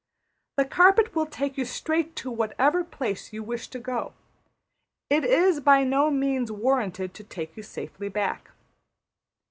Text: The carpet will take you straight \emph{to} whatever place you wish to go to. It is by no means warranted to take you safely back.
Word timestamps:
The 0.57 0.65
carpet 0.65 1.13
will 1.13 1.27
take 1.27 1.59
you 1.59 1.63
straight 1.65 2.15
\emph{to} 2.15 2.33
whatever 2.35 2.83
place 2.83 3.31
you 3.31 3.43
wish 3.43 3.67
to 3.67 3.77
go 3.77 4.13
to. 5.11 5.15
It 5.17 5.23
is 5.23 5.59
by 5.59 5.83
no 5.83 6.09
means 6.09 6.51
warranted 6.51 7.13
to 7.13 7.23
take 7.23 7.55
you 7.55 7.61
safely 7.61 8.09
back. 8.09 8.49